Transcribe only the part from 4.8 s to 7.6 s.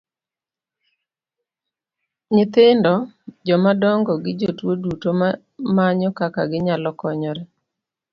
duto manyo kaka ginyalo konyore.